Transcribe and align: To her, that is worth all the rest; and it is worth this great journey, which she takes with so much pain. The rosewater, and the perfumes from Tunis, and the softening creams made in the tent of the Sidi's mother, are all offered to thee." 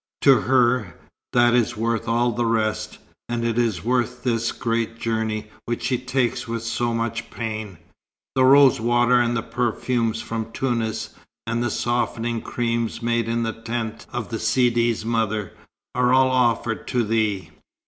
To 0.21 0.39
her, 0.41 0.95
that 1.31 1.53
is 1.53 1.77
worth 1.77 2.07
all 2.07 2.31
the 2.31 2.47
rest; 2.47 2.97
and 3.29 3.45
it 3.45 3.59
is 3.59 3.83
worth 3.85 4.23
this 4.23 4.51
great 4.51 4.97
journey, 4.99 5.51
which 5.65 5.83
she 5.83 5.99
takes 5.99 6.47
with 6.47 6.63
so 6.63 6.91
much 6.91 7.29
pain. 7.29 7.77
The 8.33 8.43
rosewater, 8.43 9.19
and 9.21 9.37
the 9.37 9.43
perfumes 9.43 10.19
from 10.19 10.51
Tunis, 10.53 11.11
and 11.45 11.61
the 11.63 11.69
softening 11.69 12.41
creams 12.41 13.03
made 13.03 13.29
in 13.29 13.43
the 13.43 13.53
tent 13.53 14.07
of 14.11 14.29
the 14.29 14.39
Sidi's 14.39 15.05
mother, 15.05 15.53
are 15.93 16.11
all 16.11 16.31
offered 16.31 16.87
to 16.87 17.03
thee." 17.03 17.51